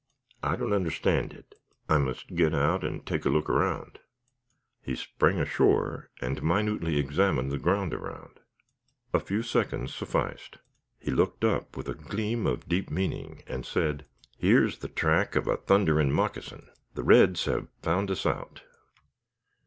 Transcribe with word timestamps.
"I 0.41 0.55
don't 0.55 0.73
understand 0.73 1.31
it; 1.31 1.53
I 1.87 1.99
must 1.99 2.33
git 2.33 2.55
out 2.55 2.83
and 2.83 3.05
take 3.05 3.23
a 3.23 3.29
look 3.29 3.47
round." 3.47 3.99
He 4.81 4.95
sprang 4.95 5.39
ashore, 5.39 6.09
and 6.21 6.41
minutely 6.41 6.97
examined 6.97 7.51
the 7.51 7.59
ground 7.59 7.93
around. 7.93 8.39
A 9.13 9.19
few 9.19 9.43
seconds 9.43 9.93
sufficed. 9.93 10.57
He 10.97 11.11
looked 11.11 11.45
up 11.45 11.77
with 11.77 11.87
a 11.87 11.93
gleam 11.93 12.47
of 12.47 12.67
deep 12.67 12.89
meaning, 12.89 13.43
and 13.45 13.63
said: 13.63 14.07
"Here's 14.39 14.79
the 14.79 14.87
track 14.89 15.35
of 15.35 15.45
a 15.47 15.57
thunderin' 15.57 16.11
moccasin. 16.11 16.69
The 16.95 17.03
reds 17.03 17.45
have 17.45 17.67
found 17.83 18.09
us 18.09 18.25
out." 18.25 18.63